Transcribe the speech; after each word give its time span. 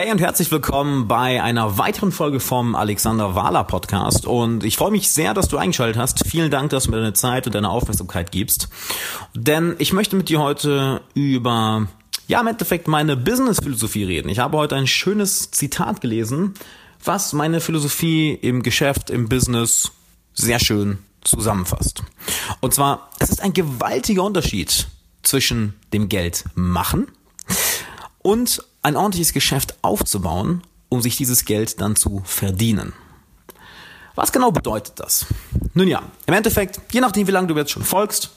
Hey 0.00 0.12
und 0.12 0.20
herzlich 0.20 0.52
willkommen 0.52 1.08
bei 1.08 1.42
einer 1.42 1.76
weiteren 1.76 2.12
Folge 2.12 2.38
vom 2.38 2.76
Alexander 2.76 3.34
Wahler 3.34 3.64
Podcast. 3.64 4.28
Und 4.28 4.62
ich 4.62 4.76
freue 4.76 4.92
mich 4.92 5.08
sehr, 5.08 5.34
dass 5.34 5.48
du 5.48 5.56
eingeschaltet 5.56 6.00
hast. 6.00 6.24
Vielen 6.24 6.52
Dank, 6.52 6.70
dass 6.70 6.84
du 6.84 6.92
mir 6.92 6.98
deine 6.98 7.14
Zeit 7.14 7.46
und 7.46 7.54
deine 7.56 7.68
Aufmerksamkeit 7.68 8.30
gibst. 8.30 8.68
Denn 9.34 9.74
ich 9.78 9.92
möchte 9.92 10.14
mit 10.14 10.28
dir 10.28 10.38
heute 10.38 11.00
über, 11.14 11.88
ja, 12.28 12.40
im 12.40 12.46
Endeffekt 12.46 12.86
meine 12.86 13.16
Business-Philosophie 13.16 14.04
reden. 14.04 14.28
Ich 14.28 14.38
habe 14.38 14.56
heute 14.56 14.76
ein 14.76 14.86
schönes 14.86 15.50
Zitat 15.50 16.00
gelesen, 16.00 16.54
was 17.04 17.32
meine 17.32 17.60
Philosophie 17.60 18.34
im 18.34 18.62
Geschäft, 18.62 19.10
im 19.10 19.28
Business 19.28 19.90
sehr 20.32 20.60
schön 20.60 20.98
zusammenfasst. 21.22 22.04
Und 22.60 22.72
zwar, 22.72 23.10
es 23.18 23.30
ist 23.30 23.42
ein 23.42 23.52
gewaltiger 23.52 24.22
Unterschied 24.22 24.86
zwischen 25.24 25.74
dem 25.92 26.08
Geld 26.08 26.44
machen 26.54 27.08
und 28.22 28.62
ein 28.88 28.96
ordentliches 28.96 29.34
Geschäft 29.34 29.76
aufzubauen, 29.82 30.62
um 30.88 31.02
sich 31.02 31.16
dieses 31.16 31.44
Geld 31.44 31.80
dann 31.80 31.94
zu 31.94 32.22
verdienen. 32.24 32.94
Was 34.14 34.32
genau 34.32 34.50
bedeutet 34.50 34.94
das? 34.96 35.26
Nun 35.74 35.86
ja, 35.86 36.02
im 36.26 36.34
Endeffekt, 36.34 36.80
je 36.90 37.00
nachdem, 37.00 37.26
wie 37.26 37.32
lange 37.32 37.46
du 37.46 37.56
jetzt 37.56 37.70
schon 37.70 37.84
folgst, 37.84 38.30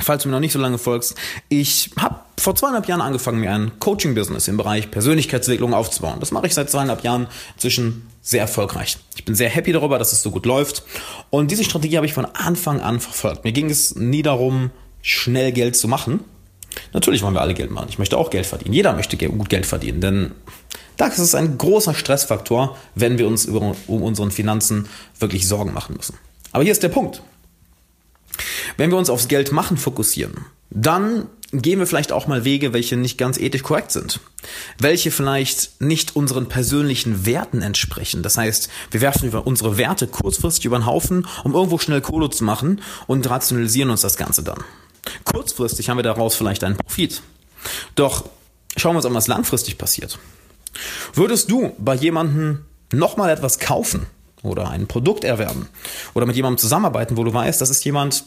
falls 0.00 0.22
du 0.24 0.28
mir 0.28 0.34
noch 0.34 0.40
nicht 0.40 0.52
so 0.52 0.58
lange 0.58 0.78
folgst, 0.78 1.14
ich 1.48 1.90
habe 1.96 2.16
vor 2.38 2.56
zweieinhalb 2.56 2.88
Jahren 2.88 3.00
angefangen, 3.00 3.38
mir 3.38 3.52
ein 3.52 3.78
Coaching-Business 3.78 4.48
im 4.48 4.56
Bereich 4.56 4.90
Persönlichkeitsentwicklung 4.90 5.74
aufzubauen. 5.74 6.18
Das 6.18 6.32
mache 6.32 6.48
ich 6.48 6.54
seit 6.54 6.68
zweieinhalb 6.68 7.04
Jahren 7.04 7.28
inzwischen 7.54 8.08
sehr 8.20 8.40
erfolgreich. 8.40 8.98
Ich 9.14 9.24
bin 9.24 9.36
sehr 9.36 9.48
happy 9.48 9.72
darüber, 9.72 9.98
dass 9.98 10.12
es 10.12 10.22
so 10.22 10.32
gut 10.32 10.44
läuft. 10.44 10.82
Und 11.30 11.52
diese 11.52 11.62
Strategie 11.62 11.96
habe 11.96 12.06
ich 12.06 12.14
von 12.14 12.26
Anfang 12.26 12.80
an 12.80 12.98
verfolgt. 12.98 13.44
Mir 13.44 13.52
ging 13.52 13.70
es 13.70 13.94
nie 13.94 14.22
darum, 14.22 14.70
schnell 15.02 15.52
Geld 15.52 15.76
zu 15.76 15.86
machen, 15.86 16.20
Natürlich 16.92 17.22
wollen 17.22 17.34
wir 17.34 17.40
alle 17.40 17.54
Geld 17.54 17.70
machen. 17.70 17.88
Ich 17.88 17.98
möchte 17.98 18.16
auch 18.16 18.30
Geld 18.30 18.46
verdienen. 18.46 18.74
Jeder 18.74 18.92
möchte 18.94 19.16
gut 19.16 19.48
Geld 19.48 19.66
verdienen, 19.66 20.00
denn 20.00 20.32
das 20.96 21.18
ist 21.18 21.34
ein 21.34 21.58
großer 21.58 21.94
Stressfaktor, 21.94 22.76
wenn 22.94 23.18
wir 23.18 23.26
uns 23.26 23.44
über, 23.44 23.74
um 23.86 24.02
unsere 24.02 24.30
Finanzen 24.30 24.88
wirklich 25.18 25.48
Sorgen 25.48 25.72
machen 25.72 25.96
müssen. 25.96 26.16
Aber 26.52 26.62
hier 26.62 26.72
ist 26.72 26.82
der 26.82 26.90
Punkt. 26.90 27.22
Wenn 28.76 28.90
wir 28.90 28.98
uns 28.98 29.10
aufs 29.10 29.28
Geld 29.28 29.52
machen 29.52 29.76
fokussieren, 29.76 30.46
dann 30.70 31.26
gehen 31.52 31.78
wir 31.78 31.86
vielleicht 31.86 32.12
auch 32.12 32.26
mal 32.26 32.44
Wege, 32.44 32.72
welche 32.72 32.96
nicht 32.96 33.18
ganz 33.18 33.38
ethisch 33.38 33.62
korrekt 33.62 33.92
sind. 33.92 34.20
Welche 34.78 35.10
vielleicht 35.10 35.80
nicht 35.82 36.16
unseren 36.16 36.48
persönlichen 36.48 37.26
Werten 37.26 37.60
entsprechen. 37.60 38.22
Das 38.22 38.38
heißt, 38.38 38.70
wir 38.90 39.02
werfen 39.02 39.30
unsere 39.30 39.76
Werte 39.76 40.06
kurzfristig 40.06 40.64
über 40.64 40.78
den 40.78 40.86
Haufen, 40.86 41.26
um 41.44 41.54
irgendwo 41.54 41.78
schnell 41.78 42.00
Kohle 42.00 42.30
zu 42.30 42.44
machen 42.44 42.80
und 43.06 43.28
rationalisieren 43.28 43.90
uns 43.90 44.00
das 44.00 44.16
Ganze 44.16 44.42
dann. 44.42 44.64
Kurzfristig 45.24 45.88
haben 45.88 45.98
wir 45.98 46.02
daraus 46.02 46.34
vielleicht 46.34 46.64
einen 46.64 46.76
Profit. 46.76 47.22
Doch 47.94 48.24
schauen 48.76 48.94
wir 48.94 48.98
uns 48.98 49.06
an, 49.06 49.14
was 49.14 49.26
langfristig 49.26 49.78
passiert. 49.78 50.18
Würdest 51.14 51.50
du 51.50 51.74
bei 51.78 51.94
jemandem 51.94 52.64
nochmal 52.92 53.30
etwas 53.30 53.58
kaufen 53.58 54.06
oder 54.42 54.70
ein 54.70 54.86
Produkt 54.86 55.24
erwerben 55.24 55.68
oder 56.14 56.26
mit 56.26 56.36
jemandem 56.36 56.58
zusammenarbeiten, 56.58 57.16
wo 57.16 57.24
du 57.24 57.32
weißt, 57.32 57.60
das 57.60 57.70
ist 57.70 57.84
jemand, 57.84 58.24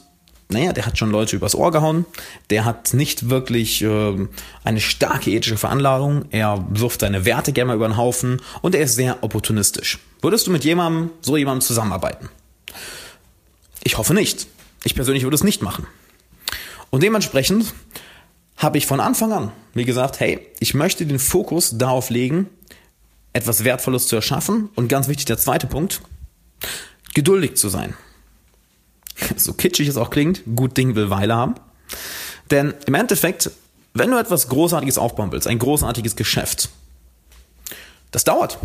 naja, 0.50 0.74
der 0.74 0.86
hat 0.86 0.98
schon 0.98 1.12
Leute 1.12 1.36
übers 1.36 1.56
Ohr 1.56 1.72
gehauen, 1.72 2.06
der 2.50 2.66
hat 2.66 2.94
nicht 2.94 3.30
wirklich 3.30 3.82
äh, 3.82 4.28
eine 4.64 4.80
starke 4.80 5.32
ethische 5.32 5.58
Veranlagung, 5.58 6.26
er 6.30 6.66
wirft 6.70 7.02
seine 7.02 7.26
Werte 7.26 7.52
gerne 7.52 7.70
mal 7.70 7.76
über 7.76 7.88
den 7.88 7.98
Haufen 7.98 8.42
und 8.62 8.76
er 8.76 8.82
ist 8.82 8.96
sehr 8.96 9.24
opportunistisch. 9.24 10.00
Würdest 10.22 10.48
du 10.48 10.52
mit 10.52 10.64
jemandem, 10.64 11.10
so 11.22 11.36
jemandem 11.36 11.62
zusammenarbeiten? 11.62 12.30
Ich 13.84 13.98
hoffe 13.98 14.14
nicht. 14.14 14.48
Ich 14.84 14.96
persönlich 14.96 15.24
würde 15.24 15.36
es 15.36 15.44
nicht 15.44 15.62
machen. 15.62 15.88
Und 16.96 17.02
dementsprechend 17.02 17.74
habe 18.56 18.78
ich 18.78 18.86
von 18.86 19.02
Anfang 19.02 19.34
an 19.34 19.52
mir 19.74 19.84
gesagt, 19.84 20.22
hey, 20.22 20.40
ich 20.62 20.74
möchte 20.74 21.06
den 21.06 21.20
Fokus 21.20 21.78
darauf 21.78 22.10
legen, 22.10 22.50
etwas 23.34 23.66
Wertvolles 23.66 24.08
zu 24.08 24.16
erschaffen. 24.16 24.70
Und 24.76 24.88
ganz 24.88 25.10
wichtig, 25.10 25.26
der 25.26 25.38
zweite 25.38 25.68
Punkt, 25.68 26.02
geduldig 27.14 27.56
zu 27.58 27.68
sein. 27.68 27.96
So 29.36 29.52
kitschig 29.52 29.90
es 29.90 29.98
auch 29.98 30.10
klingt, 30.10 30.44
gut 30.56 30.78
Ding 30.78 30.96
will 30.96 31.10
Weile 31.10 31.36
haben. 31.36 31.56
Denn 32.50 32.74
im 32.86 32.94
Endeffekt, 32.94 33.52
wenn 33.94 34.12
du 34.12 34.18
etwas 34.18 34.48
Großartiges 34.48 34.98
aufbauen 34.98 35.34
willst, 35.34 35.48
ein 35.48 35.60
großartiges 35.60 36.16
Geschäft, 36.16 36.70
das 38.12 38.24
dauert. 38.24 38.58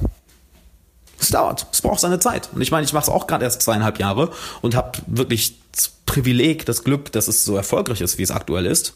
Es 1.20 1.28
dauert. 1.28 1.66
Es 1.72 1.82
braucht 1.82 2.00
seine 2.00 2.18
Zeit. 2.18 2.48
Und 2.54 2.62
ich 2.62 2.70
meine, 2.70 2.84
ich 2.84 2.92
mache 2.92 3.04
es 3.04 3.08
auch 3.08 3.26
gerade 3.26 3.44
erst 3.44 3.62
zweieinhalb 3.62 3.98
Jahre 3.98 4.30
und 4.62 4.74
habe 4.74 4.98
wirklich 5.06 5.58
Privileg, 6.06 6.66
das 6.66 6.82
Glück, 6.82 7.12
dass 7.12 7.28
es 7.28 7.44
so 7.44 7.56
erfolgreich 7.56 8.00
ist, 8.00 8.18
wie 8.18 8.22
es 8.22 8.30
aktuell 8.30 8.66
ist. 8.66 8.94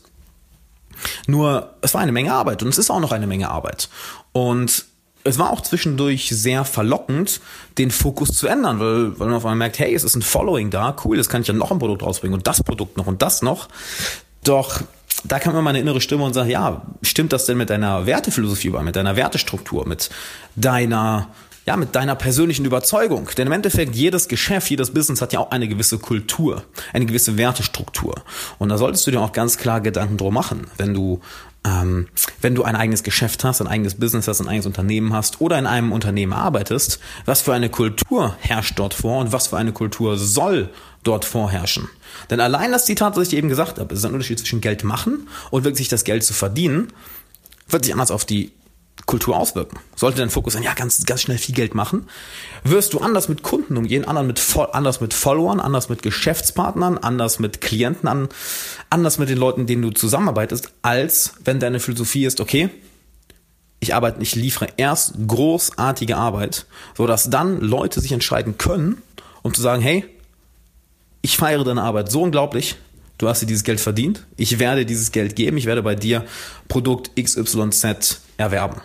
Nur, 1.26 1.74
es 1.80 1.94
war 1.94 2.00
eine 2.00 2.12
Menge 2.12 2.32
Arbeit 2.32 2.62
und 2.62 2.68
es 2.68 2.78
ist 2.78 2.90
auch 2.90 3.00
noch 3.00 3.12
eine 3.12 3.26
Menge 3.26 3.50
Arbeit. 3.50 3.88
Und 4.32 4.86
es 5.22 5.38
war 5.38 5.50
auch 5.50 5.60
zwischendurch 5.60 6.28
sehr 6.30 6.64
verlockend, 6.64 7.40
den 7.78 7.90
Fokus 7.90 8.30
zu 8.30 8.46
ändern, 8.46 8.80
weil, 8.80 9.18
weil 9.18 9.28
man 9.28 9.36
auf 9.36 9.44
einmal 9.44 9.56
merkt, 9.56 9.78
hey, 9.78 9.94
es 9.94 10.04
ist 10.04 10.16
ein 10.16 10.22
Following 10.22 10.70
da, 10.70 10.96
cool, 11.04 11.16
jetzt 11.16 11.28
kann 11.28 11.42
ich 11.42 11.48
ja 11.48 11.54
noch 11.54 11.70
ein 11.70 11.78
Produkt 11.78 12.02
rausbringen 12.02 12.34
und 12.36 12.46
das 12.46 12.62
Produkt 12.62 12.96
noch 12.96 13.06
und 13.06 13.22
das 13.22 13.42
noch. 13.42 13.68
Doch 14.42 14.82
da 15.24 15.38
kam 15.38 15.52
immer 15.52 15.62
meine 15.62 15.80
innere 15.80 16.00
Stimme 16.00 16.24
und 16.24 16.34
sagt, 16.34 16.50
ja, 16.50 16.82
stimmt 17.02 17.32
das 17.32 17.46
denn 17.46 17.56
mit 17.56 17.70
deiner 17.70 18.06
Wertephilosophie 18.06 18.68
über, 18.68 18.82
mit 18.82 18.96
deiner 18.96 19.16
Wertestruktur, 19.16 19.86
mit 19.86 20.10
deiner 20.56 21.28
ja, 21.66 21.76
mit 21.76 21.94
deiner 21.94 22.14
persönlichen 22.14 22.64
Überzeugung. 22.64 23.28
Denn 23.36 23.46
im 23.46 23.52
Endeffekt, 23.52 23.94
jedes 23.94 24.28
Geschäft, 24.28 24.68
jedes 24.70 24.92
Business 24.92 25.22
hat 25.22 25.32
ja 25.32 25.40
auch 25.40 25.50
eine 25.50 25.68
gewisse 25.68 25.98
Kultur, 25.98 26.64
eine 26.92 27.06
gewisse 27.06 27.36
Wertestruktur. 27.36 28.22
Und 28.58 28.68
da 28.68 28.78
solltest 28.78 29.06
du 29.06 29.10
dir 29.10 29.20
auch 29.20 29.32
ganz 29.32 29.56
klar 29.56 29.80
Gedanken 29.80 30.16
drum 30.16 30.34
machen, 30.34 30.66
wenn 30.76 30.94
du 30.94 31.20
ähm, 31.66 32.08
wenn 32.42 32.54
du 32.54 32.62
ein 32.62 32.76
eigenes 32.76 33.02
Geschäft 33.02 33.42
hast, 33.42 33.62
ein 33.62 33.66
eigenes 33.66 33.94
Business 33.94 34.28
hast, 34.28 34.40
ein 34.40 34.48
eigenes 34.48 34.66
Unternehmen 34.66 35.14
hast 35.14 35.40
oder 35.40 35.58
in 35.58 35.66
einem 35.66 35.92
Unternehmen 35.92 36.34
arbeitest, 36.34 37.00
was 37.24 37.40
für 37.40 37.54
eine 37.54 37.70
Kultur 37.70 38.36
herrscht 38.40 38.78
dort 38.78 38.92
vor 38.92 39.20
und 39.20 39.32
was 39.32 39.46
für 39.46 39.56
eine 39.56 39.72
Kultur 39.72 40.18
soll 40.18 40.68
dort 41.04 41.24
vorherrschen. 41.24 41.88
Denn 42.28 42.40
allein 42.40 42.72
das 42.72 42.84
Zitat, 42.84 43.16
was 43.16 43.28
ich 43.28 43.38
eben 43.38 43.48
gesagt 43.48 43.78
habe, 43.78 43.94
ist 43.94 44.04
ein 44.04 44.12
Unterschied 44.12 44.38
zwischen 44.38 44.60
Geld 44.60 44.84
machen 44.84 45.26
und 45.50 45.64
wirklich 45.64 45.88
das 45.88 46.04
Geld 46.04 46.22
zu 46.22 46.34
verdienen, 46.34 46.88
wird 47.68 47.84
sich 47.84 47.94
anders 47.94 48.10
auf 48.10 48.26
die 48.26 48.52
Kultur 49.06 49.36
auswirken. 49.36 49.78
Sollte 49.96 50.18
dein 50.18 50.30
Fokus 50.30 50.54
sein, 50.54 50.62
ja, 50.62 50.72
ganz, 50.72 51.04
ganz 51.04 51.20
schnell 51.20 51.38
viel 51.38 51.54
Geld 51.54 51.74
machen, 51.74 52.08
wirst 52.62 52.94
du 52.94 53.00
anders 53.00 53.28
mit 53.28 53.42
Kunden 53.42 53.76
umgehen, 53.76 54.04
anders 54.06 54.24
mit, 54.26 54.74
anders 54.74 55.00
mit 55.00 55.12
Followern, 55.12 55.60
anders 55.60 55.88
mit 55.88 56.02
Geschäftspartnern, 56.02 56.98
anders 56.98 57.38
mit 57.38 57.60
Klienten, 57.60 58.08
an, 58.08 58.28
anders 58.90 59.18
mit 59.18 59.28
den 59.28 59.38
Leuten, 59.38 59.66
denen 59.66 59.82
du 59.82 59.90
zusammenarbeitest, 59.90 60.70
als 60.82 61.34
wenn 61.44 61.60
deine 61.60 61.80
Philosophie 61.80 62.24
ist, 62.24 62.40
okay, 62.40 62.70
ich 63.80 63.94
arbeite, 63.94 64.22
ich 64.22 64.34
liefere 64.34 64.68
erst 64.78 65.14
großartige 65.26 66.16
Arbeit, 66.16 66.66
so 66.96 67.06
dass 67.06 67.28
dann 67.28 67.60
Leute 67.60 68.00
sich 68.00 68.12
entscheiden 68.12 68.56
können, 68.56 69.02
um 69.42 69.52
zu 69.52 69.60
sagen, 69.60 69.82
hey, 69.82 70.04
ich 71.20 71.36
feiere 71.36 71.64
deine 71.64 71.82
Arbeit 71.82 72.10
so 72.10 72.22
unglaublich, 72.22 72.76
du 73.18 73.28
hast 73.28 73.42
dir 73.42 73.46
dieses 73.46 73.64
Geld 73.64 73.80
verdient, 73.80 74.24
ich 74.36 74.58
werde 74.58 74.86
dieses 74.86 75.12
Geld 75.12 75.36
geben, 75.36 75.56
ich 75.56 75.66
werde 75.66 75.82
bei 75.82 75.94
dir 75.94 76.24
Produkt 76.68 77.10
XYZ 77.16 78.20
erwerben. 78.36 78.80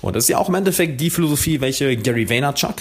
Und 0.00 0.16
das 0.16 0.24
ist 0.24 0.28
ja 0.28 0.38
auch 0.38 0.48
im 0.48 0.54
Endeffekt 0.54 1.00
die 1.00 1.10
Philosophie, 1.10 1.60
welche 1.60 1.96
Gary 1.96 2.28
Vaynerchuk 2.28 2.76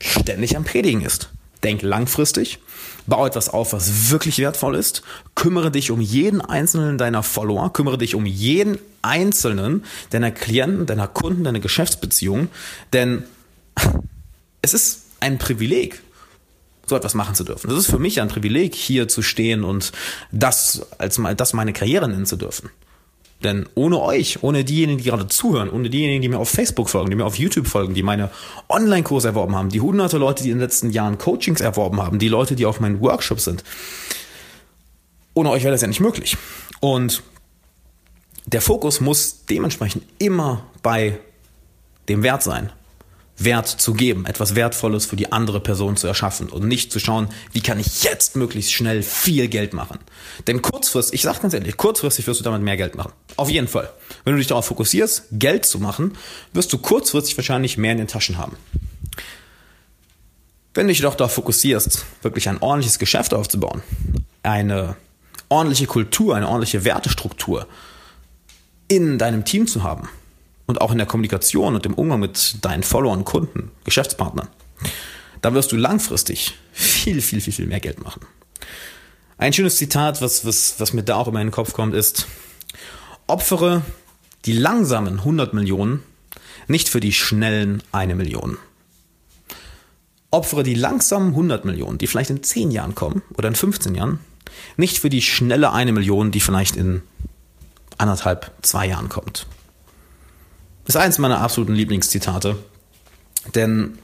ständig 0.00 0.56
am 0.56 0.64
Predigen 0.64 1.02
ist. 1.02 1.30
Denk 1.62 1.82
langfristig, 1.82 2.60
bau 3.06 3.26
etwas 3.26 3.48
auf, 3.48 3.72
was 3.72 4.10
wirklich 4.10 4.38
wertvoll 4.38 4.76
ist, 4.76 5.02
kümmere 5.34 5.70
dich 5.70 5.90
um 5.90 6.00
jeden 6.00 6.40
einzelnen 6.40 6.98
deiner 6.98 7.22
Follower, 7.22 7.72
kümmere 7.72 7.98
dich 7.98 8.14
um 8.14 8.24
jeden 8.26 8.78
einzelnen 9.02 9.84
deiner 10.10 10.30
Klienten, 10.30 10.86
deiner 10.86 11.08
Kunden, 11.08 11.42
deiner 11.44 11.60
Geschäftsbeziehungen, 11.60 12.48
denn 12.92 13.24
es 14.62 14.72
ist 14.72 15.02
ein 15.20 15.38
Privileg, 15.38 16.00
so 16.88 16.96
etwas 16.96 17.14
machen 17.14 17.34
zu 17.34 17.44
dürfen. 17.44 17.68
Das 17.68 17.78
ist 17.78 17.90
für 17.90 17.98
mich 17.98 18.20
ein 18.20 18.28
Privileg, 18.28 18.74
hier 18.74 19.08
zu 19.08 19.22
stehen 19.22 19.64
und 19.64 19.92
das 20.32 20.86
als 20.98 21.20
das 21.36 21.52
meine 21.52 21.72
Karriere 21.72 22.08
nennen 22.08 22.26
zu 22.26 22.36
dürfen. 22.36 22.70
Denn 23.44 23.68
ohne 23.76 24.00
euch, 24.00 24.42
ohne 24.42 24.64
diejenigen, 24.64 24.98
die 24.98 25.04
gerade 25.04 25.28
zuhören, 25.28 25.70
ohne 25.70 25.90
diejenigen, 25.90 26.22
die 26.22 26.28
mir 26.28 26.38
auf 26.38 26.48
Facebook 26.48 26.90
folgen, 26.90 27.10
die 27.10 27.16
mir 27.16 27.24
auf 27.24 27.36
YouTube 27.36 27.68
folgen, 27.68 27.94
die 27.94 28.02
meine 28.02 28.30
Online-Kurse 28.68 29.28
erworben 29.28 29.54
haben, 29.54 29.68
die 29.68 29.80
hunderte 29.80 30.18
Leute, 30.18 30.42
die 30.42 30.50
in 30.50 30.56
den 30.56 30.62
letzten 30.62 30.90
Jahren 30.90 31.18
Coachings 31.18 31.60
erworben 31.60 32.02
haben, 32.02 32.18
die 32.18 32.28
Leute, 32.28 32.56
die 32.56 32.66
auf 32.66 32.80
meinen 32.80 33.00
Workshops 33.00 33.44
sind, 33.44 33.62
ohne 35.34 35.50
euch 35.50 35.62
wäre 35.62 35.72
das 35.72 35.82
ja 35.82 35.88
nicht 35.88 36.00
möglich. 36.00 36.36
Und 36.80 37.22
der 38.46 38.60
Fokus 38.60 39.00
muss 39.00 39.44
dementsprechend 39.44 40.04
immer 40.18 40.64
bei 40.82 41.20
dem 42.08 42.24
Wert 42.24 42.42
sein. 42.42 42.72
Wert 43.38 43.68
zu 43.68 43.94
geben, 43.94 44.26
etwas 44.26 44.54
Wertvolles 44.56 45.06
für 45.06 45.16
die 45.16 45.32
andere 45.32 45.60
Person 45.60 45.96
zu 45.96 46.06
erschaffen 46.06 46.48
und 46.48 46.66
nicht 46.66 46.90
zu 46.90 46.98
schauen, 46.98 47.28
wie 47.52 47.60
kann 47.60 47.78
ich 47.78 48.02
jetzt 48.02 48.36
möglichst 48.36 48.72
schnell 48.72 49.02
viel 49.02 49.48
Geld 49.48 49.74
machen. 49.74 49.98
Denn 50.46 50.60
kurzfristig, 50.60 51.14
ich 51.14 51.22
sage 51.22 51.40
ganz 51.40 51.54
ehrlich, 51.54 51.76
kurzfristig 51.76 52.26
wirst 52.26 52.40
du 52.40 52.44
damit 52.44 52.62
mehr 52.62 52.76
Geld 52.76 52.96
machen. 52.96 53.12
Auf 53.36 53.48
jeden 53.48 53.68
Fall. 53.68 53.90
Wenn 54.24 54.32
du 54.32 54.38
dich 54.38 54.48
darauf 54.48 54.66
fokussierst, 54.66 55.24
Geld 55.32 55.66
zu 55.66 55.78
machen, 55.78 56.16
wirst 56.52 56.72
du 56.72 56.78
kurzfristig 56.78 57.36
wahrscheinlich 57.36 57.78
mehr 57.78 57.92
in 57.92 57.98
den 57.98 58.08
Taschen 58.08 58.38
haben. 58.38 58.56
Wenn 60.74 60.86
du 60.86 60.92
dich 60.92 61.02
doch 61.02 61.14
darauf 61.14 61.32
fokussierst, 61.32 62.04
wirklich 62.22 62.48
ein 62.48 62.58
ordentliches 62.60 62.98
Geschäft 62.98 63.34
aufzubauen, 63.34 63.82
eine 64.42 64.96
ordentliche 65.48 65.86
Kultur, 65.86 66.36
eine 66.36 66.48
ordentliche 66.48 66.84
Wertestruktur 66.84 67.66
in 68.88 69.18
deinem 69.18 69.44
Team 69.44 69.66
zu 69.66 69.82
haben, 69.82 70.08
und 70.68 70.80
auch 70.80 70.92
in 70.92 70.98
der 70.98 71.06
Kommunikation 71.06 71.74
und 71.74 71.84
im 71.86 71.94
Umgang 71.94 72.20
mit 72.20 72.64
deinen 72.64 72.84
Followern, 72.84 73.24
Kunden, 73.24 73.72
Geschäftspartnern, 73.84 74.48
da 75.40 75.54
wirst 75.54 75.72
du 75.72 75.76
langfristig 75.76 76.54
viel, 76.72 77.20
viel, 77.20 77.40
viel, 77.40 77.52
viel 77.52 77.66
mehr 77.66 77.80
Geld 77.80 78.04
machen. 78.04 78.22
Ein 79.38 79.52
schönes 79.52 79.76
Zitat, 79.76 80.20
was, 80.20 80.44
was, 80.44 80.78
was 80.78 80.92
mir 80.92 81.02
da 81.02 81.16
auch 81.16 81.26
immer 81.26 81.40
in 81.40 81.48
den 81.48 81.52
Kopf 81.52 81.72
kommt, 81.72 81.94
ist, 81.94 82.26
opfere 83.26 83.82
die 84.44 84.52
langsamen 84.52 85.20
100 85.20 85.54
Millionen 85.54 86.02
nicht 86.66 86.90
für 86.90 87.00
die 87.00 87.12
schnellen 87.12 87.82
eine 87.92 88.14
Million. 88.14 88.58
Opfere 90.30 90.62
die 90.62 90.74
langsamen 90.74 91.30
100 91.30 91.64
Millionen, 91.64 91.96
die 91.96 92.06
vielleicht 92.06 92.30
in 92.30 92.42
10 92.42 92.70
Jahren 92.70 92.94
kommen 92.94 93.22
oder 93.34 93.48
in 93.48 93.54
15 93.54 93.94
Jahren, 93.94 94.20
nicht 94.76 94.98
für 94.98 95.08
die 95.08 95.22
schnelle 95.22 95.72
eine 95.72 95.92
Million, 95.92 96.30
die 96.30 96.40
vielleicht 96.40 96.76
in 96.76 97.02
anderthalb, 97.96 98.52
zwei 98.60 98.86
Jahren 98.86 99.08
kommt. 99.08 99.46
Ist 100.88 100.96
eins 100.96 101.18
meiner 101.18 101.42
absoluten 101.42 101.74
Lieblingszitate, 101.74 102.56
denn 103.54 103.98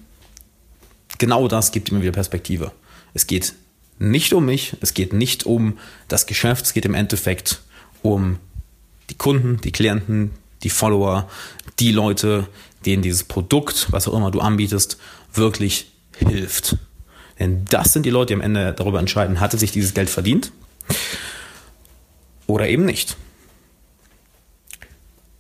genau 1.16 1.48
das 1.48 1.72
gibt 1.72 1.88
immer 1.88 2.02
wieder 2.02 2.12
Perspektive. 2.12 2.72
Es 3.14 3.26
geht 3.26 3.54
nicht 3.98 4.34
um 4.34 4.44
mich, 4.44 4.76
es 4.82 4.92
geht 4.92 5.14
nicht 5.14 5.46
um 5.46 5.78
das 6.08 6.26
Geschäft, 6.26 6.66
es 6.66 6.75
geht 6.75 6.84
im 6.84 6.92
Endeffekt 6.92 7.62
um 8.02 8.38
die 9.08 9.14
Kunden, 9.14 9.62
die 9.62 9.72
Klienten, 9.72 10.32
die 10.62 10.69
Follower, 10.69 11.26
die 11.78 11.90
Leute, 11.90 12.48
denen 12.84 13.02
dieses 13.02 13.25
Produkt, 13.25 13.87
was 13.90 14.06
auch 14.06 14.14
immer 14.14 14.30
du 14.30 14.40
anbietest, 14.40 14.98
wirklich 15.32 15.90
hilft. 16.19 16.76
Denn 17.38 17.64
das 17.64 17.94
sind 17.94 18.04
die 18.04 18.10
Leute, 18.10 18.28
die 18.28 18.34
am 18.34 18.40
Ende 18.42 18.75
darüber 18.75 18.98
entscheiden, 18.98 19.40
hatte 19.40 19.56
sich 19.56 19.72
dieses 19.72 19.94
Geld 19.94 20.10
verdient 20.10 20.52
oder 22.46 22.69
eben 22.69 22.84
nicht. 22.84 23.16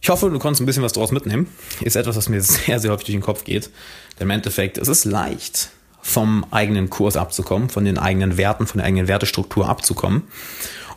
Ich 0.04 0.10
hoffe, 0.10 0.28
du 0.28 0.38
konntest 0.38 0.60
ein 0.60 0.66
bisschen 0.66 0.82
was 0.82 0.92
daraus 0.92 1.12
mitnehmen. 1.12 1.48
Ist 1.80 1.96
etwas, 1.96 2.14
was 2.14 2.28
mir 2.28 2.42
sehr, 2.42 2.78
sehr 2.78 2.90
häufig 2.90 3.06
durch 3.06 3.16
den 3.16 3.22
Kopf 3.22 3.44
geht. 3.44 3.70
Denn 4.18 4.26
im 4.26 4.30
Endeffekt 4.32 4.76
ist 4.76 4.88
es 4.88 5.06
leicht, 5.06 5.70
vom 6.02 6.44
eigenen 6.50 6.90
Kurs 6.90 7.16
abzukommen, 7.16 7.70
von 7.70 7.86
den 7.86 7.96
eigenen 7.96 8.36
Werten, 8.36 8.66
von 8.66 8.80
der 8.80 8.86
eigenen 8.86 9.08
Wertestruktur 9.08 9.66
abzukommen. 9.66 10.24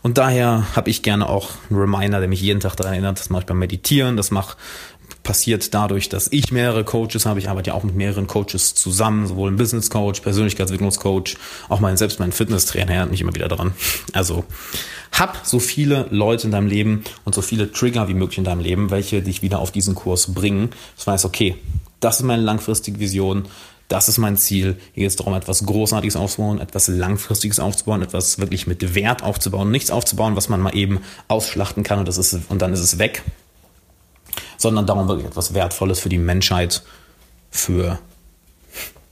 Und 0.01 0.17
daher 0.17 0.67
habe 0.75 0.89
ich 0.89 1.03
gerne 1.03 1.29
auch 1.29 1.51
einen 1.69 1.79
Reminder, 1.79 2.19
der 2.19 2.27
mich 2.27 2.41
jeden 2.41 2.59
Tag 2.59 2.75
daran 2.75 2.91
erinnert. 2.91 3.17
Das 3.17 3.29
mache 3.29 3.43
ich 3.43 3.45
beim 3.45 3.59
Meditieren, 3.59 4.17
das 4.17 4.29
mache 4.29 4.57
passiert 5.23 5.73
dadurch, 5.73 6.09
dass 6.09 6.29
ich 6.31 6.51
mehrere 6.51 6.83
Coaches 6.83 7.25
habe. 7.25 7.39
Ich 7.39 7.49
arbeite 7.49 7.69
ja 7.69 7.73
auch 7.75 7.83
mit 7.83 7.95
mehreren 7.95 8.27
Coaches 8.27 8.75
zusammen, 8.75 9.27
sowohl 9.27 9.51
ein 9.51 9.57
Business 9.57 9.89
Coach, 9.89 10.21
Persönlichkeitsentwicklungscoach, 10.21 11.37
auch 11.69 11.79
mein 11.79 11.97
selbst 11.97 12.19
mein 12.19 12.31
Fitnesstrainer 12.31 12.91
erinnert 12.91 13.11
mich 13.11 13.21
immer 13.21 13.35
wieder 13.35 13.47
daran. 13.47 13.73
Also 14.13 14.45
hab 15.19 15.45
so 15.45 15.59
viele 15.59 16.07
Leute 16.09 16.47
in 16.47 16.51
deinem 16.51 16.67
Leben 16.67 17.03
und 17.25 17.35
so 17.35 17.41
viele 17.41 17.71
Trigger 17.71 18.07
wie 18.07 18.13
möglich 18.13 18.37
in 18.37 18.43
deinem 18.43 18.61
Leben, 18.61 18.89
welche 18.91 19.21
dich 19.21 19.41
wieder 19.41 19.59
auf 19.59 19.71
diesen 19.71 19.95
Kurs 19.95 20.33
bringen. 20.33 20.69
Das 20.95 21.07
heißt, 21.07 21.25
okay, 21.25 21.55
das 21.99 22.17
ist 22.17 22.23
meine 22.23 22.43
langfristige 22.43 22.99
Vision. 22.99 23.45
Das 23.87 24.09
ist 24.09 24.17
mein 24.17 24.35
Ziel. 24.35 24.77
Hier 24.93 25.03
geht 25.03 25.11
es 25.11 25.15
darum, 25.15 25.33
etwas 25.33 25.65
Großartiges 25.65 26.17
aufzubauen, 26.17 26.59
etwas 26.59 26.89
Langfristiges 26.89 27.59
aufzubauen, 27.59 28.01
etwas 28.01 28.37
wirklich 28.37 28.67
mit 28.67 28.95
Wert 28.95 29.23
aufzubauen, 29.23 29.71
nichts 29.71 29.91
aufzubauen, 29.91 30.35
was 30.35 30.49
man 30.49 30.59
mal 30.59 30.75
eben 30.75 30.99
ausschlachten 31.29 31.83
kann 31.83 31.99
und, 31.99 32.07
das 32.07 32.17
ist, 32.17 32.37
und 32.49 32.61
dann 32.61 32.73
ist 32.73 32.81
es 32.81 32.99
weg 32.99 33.23
sondern 34.57 34.85
darum 34.85 35.07
wirklich 35.07 35.27
etwas 35.27 35.53
Wertvolles 35.53 35.99
für 35.99 36.09
die 36.09 36.17
Menschheit, 36.17 36.83
für 37.51 37.99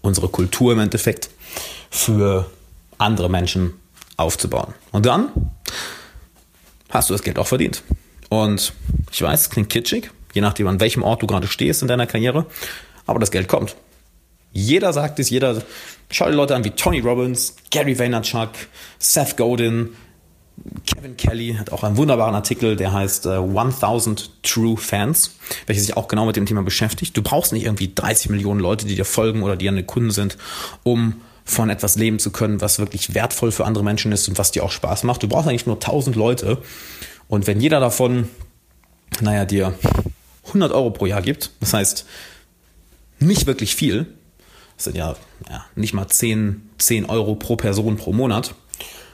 unsere 0.02 0.28
Kultur 0.28 0.74
im 0.74 0.80
Endeffekt, 0.80 1.30
für 1.90 2.50
andere 2.98 3.30
Menschen 3.30 3.74
aufzubauen. 4.18 4.74
Und 4.92 5.06
dann 5.06 5.30
hast 6.96 7.10
du 7.10 7.14
das 7.14 7.24
Geld 7.24 7.38
auch 7.40 7.48
verdient. 7.48 7.84
Und 8.30 8.74
ich 9.12 9.22
weiß, 9.22 9.42
es 9.42 9.50
klingt 9.50 9.70
kitschig, 9.70 10.12
je 10.34 10.42
nachdem, 10.42 10.68
an 10.68 10.80
welchem 10.80 11.04
Ort 11.04 11.22
du 11.22 11.28
gerade 11.28 11.48
stehst 11.48 11.82
in 11.82 11.88
deiner 11.88 12.08
Karriere, 12.08 12.46
aber 13.06 13.20
das 13.20 13.32
Geld 13.32 13.48
kommt. 13.48 13.76
Jeder 14.52 14.94
sagt 14.94 15.20
es, 15.20 15.30
jeder, 15.30 15.62
schau 16.10 16.28
die 16.28 16.36
Leute 16.36 16.56
an 16.56 16.64
wie 16.64 16.72
Tony 16.72 17.00
Robbins, 17.00 17.56
Gary 17.72 18.00
Vaynerchuk, 18.00 18.52
Seth 19.00 19.38
Godin, 19.38 19.90
Kevin 20.86 21.18
Kelly 21.18 21.56
hat 21.60 21.72
auch 21.72 21.84
einen 21.84 21.98
wunderbaren 21.98 22.34
Artikel, 22.34 22.76
der 22.76 22.94
heißt 22.94 23.26
äh, 23.26 23.38
1000 23.38 24.44
True 24.44 24.78
Fans, 24.78 25.36
welcher 25.66 25.82
sich 25.82 25.98
auch 25.98 26.08
genau 26.08 26.26
mit 26.26 26.36
dem 26.36 26.46
Thema 26.46 26.64
beschäftigt. 26.64 27.16
Du 27.18 27.22
brauchst 27.22 27.52
nicht 27.52 27.66
irgendwie 27.66 27.94
30 27.94 28.30
Millionen 28.30 28.60
Leute, 28.60 28.86
die 28.86 28.96
dir 28.96 29.06
folgen 29.06 29.44
oder 29.44 29.58
die 29.58 29.66
deine 29.66 29.84
Kunden 29.84 30.12
sind, 30.12 30.38
um 30.84 31.22
von 31.46 31.70
etwas 31.70 31.96
leben 31.96 32.18
zu 32.18 32.32
können, 32.32 32.60
was 32.60 32.80
wirklich 32.80 33.14
wertvoll 33.14 33.52
für 33.52 33.66
andere 33.66 33.84
Menschen 33.84 34.12
ist 34.12 34.28
und 34.28 34.38
was 34.38 34.52
dir 34.52 34.64
auch 34.64 34.72
Spaß 34.72 35.04
macht. 35.04 35.22
Du 35.22 35.28
brauchst 35.28 35.48
eigentlich 35.48 35.68
nur 35.68 35.76
1000 35.76 36.16
Leute. 36.16 36.58
Und 37.28 37.46
wenn 37.46 37.62
jeder 37.62 37.80
davon, 37.80 38.28
naja, 39.22 39.46
dir 39.46 39.76
100 40.48 40.72
Euro 40.72 40.90
pro 40.90 41.06
Jahr 41.06 41.22
gibt, 41.22 41.52
das 41.60 41.74
heißt 41.74 42.06
nicht 43.20 43.46
wirklich 43.46 43.76
viel, 43.76 44.08
das 44.76 44.86
sind 44.86 44.98
ja, 44.98 45.16
ja 45.50 45.66
nicht 45.76 45.94
mal 45.94 46.08
10, 46.08 46.70
10 46.80 47.06
Euro 47.06 47.36
pro 47.36 47.56
Person 47.56 47.96
pro 47.96 48.12
Monat, 48.12 48.56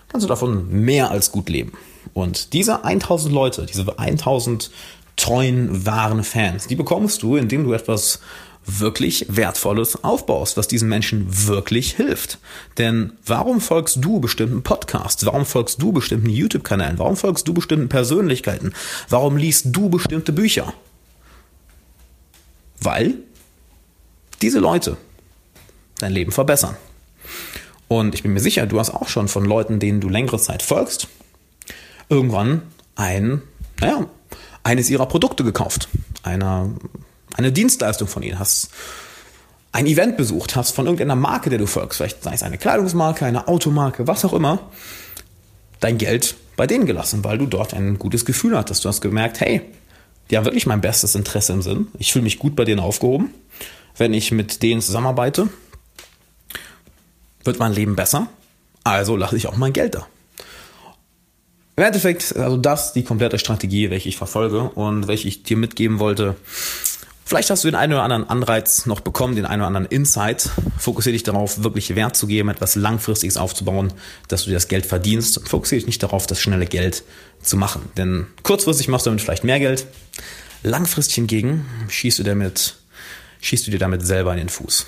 kannst 0.08 0.24
du 0.24 0.30
davon 0.30 0.70
mehr 0.70 1.12
als 1.12 1.32
gut 1.32 1.50
leben. 1.50 1.74
Und 2.14 2.54
diese 2.54 2.84
1000 2.84 3.34
Leute, 3.34 3.66
diese 3.66 4.00
1000 4.00 4.72
treuen, 5.18 5.86
wahren 5.86 6.24
Fans, 6.24 6.68
die 6.68 6.76
bekommst 6.76 7.22
du, 7.22 7.36
indem 7.36 7.64
du 7.66 7.74
etwas 7.74 8.22
wirklich 8.66 9.26
Wertvolles 9.30 10.04
aufbaust, 10.04 10.58
was 10.58 10.68
diesen 10.68 10.88
Menschen 10.88 11.26
wirklich 11.48 11.94
hilft. 11.94 12.40
Denn 12.78 13.14
warum 13.26 13.60
folgst 13.60 13.98
du 14.04 14.20
bestimmten 14.20 14.64
Podcasts? 14.64 15.26
Warum 15.26 15.46
folgst 15.46 15.82
du 15.82 15.92
bestimmten 15.92 16.30
YouTube-Kanälen? 16.30 17.00
Warum 17.00 17.18
folgst 17.18 17.48
du 17.48 17.54
bestimmten 17.54 17.90
Persönlichkeiten? 17.90 18.74
Warum 19.10 19.38
liest 19.38 19.68
du 19.70 19.90
bestimmte 19.90 20.32
Bücher? 20.32 20.74
Weil 22.80 23.16
diese 24.42 24.60
Leute 24.60 24.98
dein 26.00 26.14
Leben 26.14 26.32
verbessern. 26.32 26.76
Und 27.88 28.16
ich 28.16 28.24
bin 28.24 28.34
mir 28.34 28.40
sicher, 28.40 28.66
du 28.66 28.80
hast 28.80 28.90
auch 28.90 29.08
schon 29.08 29.28
von 29.28 29.46
Leuten, 29.46 29.80
denen 29.80 30.02
du 30.02 30.10
längere 30.10 30.40
Zeit 30.40 30.64
folgst, 30.64 31.08
irgendwann 32.10 32.62
ein, 32.96 33.42
naja, 33.80 34.08
eines 34.64 34.90
ihrer 34.90 35.08
Produkte 35.08 35.44
gekauft. 35.44 35.90
Eine, 36.24 36.74
eine 37.38 37.52
Dienstleistung 37.52 38.08
von 38.08 38.24
ihnen. 38.24 38.40
Hast 38.40 38.70
ein 39.72 39.86
Event 39.86 40.18
besucht, 40.18 40.56
hast 40.56 40.76
von 40.76 40.86
irgendeiner 40.86 41.16
Marke, 41.16 41.50
der 41.50 41.60
du 41.60 41.66
folgst, 41.66 41.98
vielleicht 41.98 42.24
sei 42.24 42.34
es 42.34 42.44
eine 42.44 42.58
Kleidungsmarke, 42.58 43.26
eine 43.26 43.48
Automarke, 43.48 44.08
was 44.08 44.26
auch 44.26 44.34
immer, 44.34 44.60
dein 45.80 45.98
Geld 45.98 46.36
bei 46.58 46.68
denen 46.68 46.86
gelassen, 46.86 47.24
weil 47.24 47.38
du 47.38 47.46
dort 47.46 47.74
ein 47.74 47.98
gutes 47.98 48.26
Gefühl 48.26 48.58
hattest. 48.58 48.84
Du 48.84 48.90
hast 48.90 49.02
gemerkt, 49.02 49.40
hey, 49.40 49.62
die 50.30 50.38
haben 50.38 50.46
wirklich 50.46 50.66
mein 50.66 50.82
bestes 50.82 51.16
Interesse 51.16 51.54
im 51.54 51.62
Sinn. 51.62 51.88
Ich 51.98 52.12
fühle 52.12 52.24
mich 52.24 52.40
gut 52.40 52.56
bei 52.56 52.66
denen 52.66 52.80
aufgehoben, 52.80 53.34
wenn 53.98 54.14
ich 54.14 54.32
mit 54.32 54.62
denen 54.62 54.82
zusammenarbeite 54.82 55.50
wird 57.44 57.60
mein 57.60 57.74
Leben 57.74 57.96
besser, 57.96 58.28
also 58.84 59.16
lasse 59.16 59.38
ich 59.38 59.48
auch 59.48 59.58
mein 59.58 59.74
Geld 59.74 59.96
da. 59.96 60.08
Im 61.76 61.84
Endeffekt, 61.84 62.36
also 62.36 62.58
das 62.58 62.94
die 62.94 63.04
komplette 63.04 63.40
Strategie, 63.40 63.90
welche 63.90 64.10
ich 64.10 64.18
verfolge 64.18 64.70
und 64.70 65.08
welche 65.08 65.28
ich 65.28 65.44
dir 65.44 65.58
mitgeben 65.58 66.00
wollte. 66.00 66.36
Vielleicht 67.32 67.50
hast 67.50 67.64
du 67.64 67.70
den 67.70 67.76
einen 67.76 67.94
oder 67.94 68.04
anderen 68.04 68.30
Anreiz 68.30 68.86
noch 68.88 69.00
bekommen, 69.00 69.38
den 69.38 69.46
einen 69.46 69.62
oder 69.62 69.68
anderen 69.68 69.86
Insight. 69.86 70.50
Fokussiere 70.78 71.14
dich 71.14 71.24
darauf, 71.24 71.64
wirklich 71.64 71.96
Wert 71.96 72.18
zu 72.18 72.28
geben, 72.28 72.50
etwas 72.50 72.76
Langfristiges 72.76 73.38
aufzubauen, 73.38 73.94
dass 74.28 74.44
du 74.44 74.50
dir 74.50 74.56
das 74.56 74.68
Geld 74.68 74.86
verdienst. 74.86 75.48
Fokussiere 75.48 75.80
dich 75.80 75.88
nicht 75.88 76.04
darauf, 76.04 76.28
das 76.28 76.42
schnelle 76.42 76.66
Geld 76.66 77.06
zu 77.42 77.56
machen. 77.56 77.84
Denn 77.96 78.28
kurzfristig 78.44 78.90
machst 78.90 79.06
du 79.06 79.12
damit 79.12 79.22
vielleicht 79.22 79.46
mehr 79.46 79.60
Geld. 79.60 79.86
Langfristig 80.64 81.16
hingegen 81.16 81.66
schießt 81.88 82.20
du 82.20 82.24
damit, 82.24 82.76
schießt 83.40 83.66
du 83.66 83.72
dir 83.72 83.80
damit 83.80 84.06
selber 84.06 84.34
in 84.34 84.40
den 84.40 84.50
Fuß. 84.50 84.88